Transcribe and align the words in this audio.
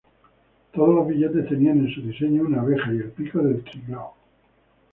Todos 0.73 0.95
los 0.95 1.07
billetes 1.07 1.47
tenían 1.47 1.85
en 1.85 1.93
su 1.93 2.01
diseño 2.01 2.41
una 2.41 2.61
abeja 2.61 2.91
y 2.91 2.97
el 2.97 3.11
pico 3.11 3.37
del 3.37 3.63
Triglav. 3.63 4.13